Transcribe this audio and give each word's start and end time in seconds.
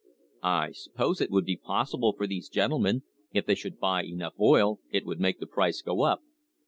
I 0.41 0.71
suppose 0.71 1.21
it 1.21 1.29
would 1.29 1.45
be 1.45 1.55
possible 1.57 2.13
for 2.17 2.25
these 2.25 2.49
gentlemen; 2.49 3.03
if 3.33 3.45
they 3.45 3.53
should 3.53 3.77
buy 3.77 4.01
enough 4.03 4.33
oil, 4.39 4.79
it 4.89 5.05
would 5.05 5.19
make 5.19 5.39
the 5.39 5.45
price 5.45 5.83
go 5.83 6.01
up. 6.01 6.23